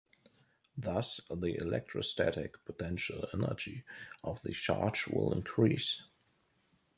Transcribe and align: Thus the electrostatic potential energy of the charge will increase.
Thus 0.77 1.21
the 1.29 1.57
electrostatic 1.61 2.65
potential 2.65 3.23
energy 3.35 3.83
of 4.23 4.41
the 4.41 4.51
charge 4.51 5.05
will 5.07 5.31
increase. 5.35 6.01